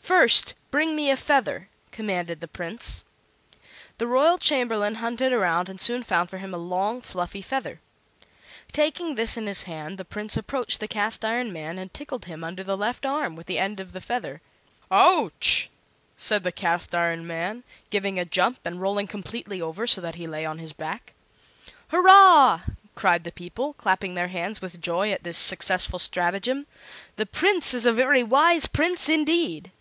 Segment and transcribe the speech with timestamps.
[0.00, 3.02] "First, bring me a feather," commanded the Prince.
[3.98, 7.80] The royal chamberlain hunted around and soon found for him a long, fluffy feather.
[8.70, 12.44] Taking this in his hand the Prince approached the Cast iron Man and tickled him
[12.44, 14.40] under the left arm with the end of the feather.
[14.92, 15.70] "Ouch!"
[16.16, 20.28] said the Cast iron Man, giving a jump and rolling completely over, so that he
[20.28, 21.14] lay on his back.
[21.88, 22.60] "Hurrah!"
[22.94, 26.64] cried the people, clapping their hands with joy at this successful stratagem;
[27.16, 29.72] "the Prince is a very wise Prince, indeed!"